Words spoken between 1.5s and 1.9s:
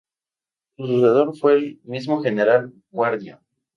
el